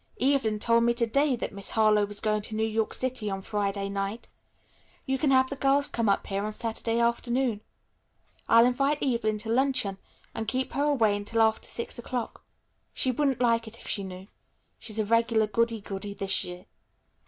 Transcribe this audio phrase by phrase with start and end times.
[0.19, 3.39] Evelyn told me to day that Miss Harlowe was going to New York City on
[3.39, 4.27] Friday night.
[5.05, 7.61] You can have the girls come up here on Saturday afternoon.
[8.49, 9.99] I'll invite Evelyn to luncheon
[10.33, 12.43] and keep her away until after six o'clock.
[12.95, 14.25] She wouldn't like it if she knew.
[14.79, 16.65] She's a regular goody goody this year.